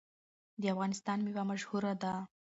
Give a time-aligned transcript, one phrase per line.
[0.61, 2.13] د افغانستان میوه مشهوره ده.